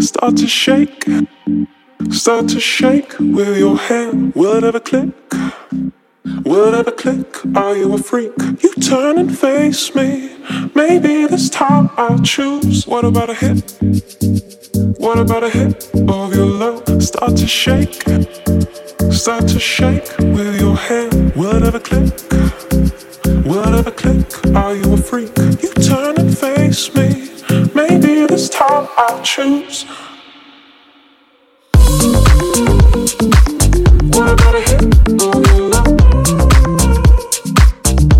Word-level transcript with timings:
Start 0.00 0.36
to 0.36 0.46
shake 0.46 1.04
Start 2.10 2.48
to 2.48 2.60
shake 2.60 3.18
with 3.18 3.58
your 3.58 3.76
hand. 3.76 4.34
Will 4.34 4.54
it 4.54 4.64
ever 4.64 4.80
click? 4.80 5.10
Will 6.44 6.68
it 6.68 6.74
ever 6.74 6.92
click? 6.92 7.26
Are 7.56 7.76
you 7.76 7.94
a 7.94 7.98
freak? 7.98 8.32
You 8.62 8.72
turn 8.74 9.18
and 9.18 9.36
face 9.36 9.94
me. 9.94 10.36
Maybe 10.74 11.26
this 11.26 11.48
time 11.50 11.90
I'll 11.96 12.20
choose. 12.20 12.86
What 12.86 13.04
about 13.04 13.30
a 13.30 13.34
hit? 13.34 13.76
What 14.98 15.18
about 15.18 15.44
a 15.44 15.50
hit 15.50 15.90
of 16.08 16.34
your 16.34 16.46
love? 16.46 17.02
Start 17.02 17.36
to 17.36 17.46
shake. 17.46 18.02
Start 19.10 19.48
to 19.48 19.58
shake 19.58 20.08
with 20.18 20.60
your 20.60 20.76
hand. 20.76 21.34
Will 21.34 21.56
it 21.56 21.62
ever 21.62 21.80
click? 21.80 22.12
Will 23.44 23.62
it 23.68 23.74
ever 23.78 23.90
click? 23.90 24.54
Are 24.54 24.74
you 24.74 24.92
a 24.92 24.96
freak? 24.96 25.43
face 26.74 26.94
me. 26.96 27.06
Maybe 27.74 28.26
this 28.26 28.48
time 28.48 28.88
I'll 28.96 29.22
choose. 29.22 29.84
What 34.14 34.32
about 34.32 34.54
a 34.54 34.60
hit 34.68 34.82
on 35.22 35.44
your 35.44 35.60
love? 35.74 35.94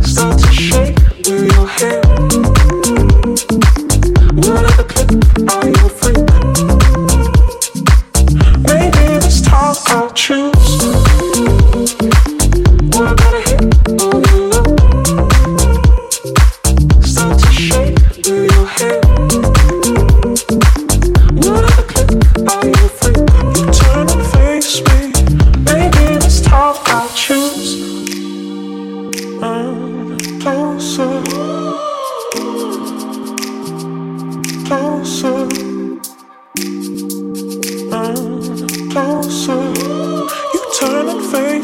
Start 0.05 0.39
to 0.39 0.53
shake 0.53 0.97
with 1.27 1.53
your. 1.53 1.67
What? 4.45 4.65
Maybe 8.69 9.05
this 9.19 9.41
time 9.43 9.77
I'll 9.89 10.11
choose. 10.13 10.79
What 12.93 13.13
about 13.13 13.35
a 13.35 13.44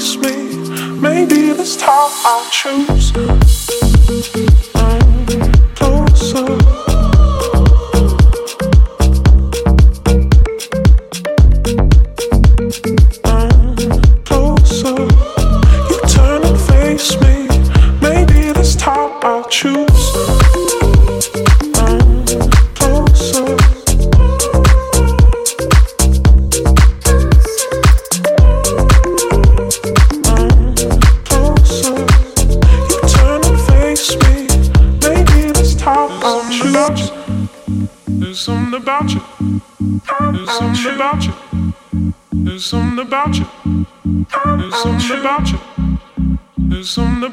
me. 0.01 0.57
Maybe 0.99 1.53
this 1.53 1.77
time 1.77 2.11
I'll 2.25 2.51
choose. 2.51 3.13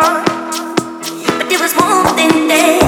more. 0.00 0.22
But 1.38 1.48
there 1.48 1.60
was 1.60 1.74
one 1.74 2.16
thing 2.16 2.48
there. 2.48 2.87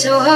so 0.00 0.29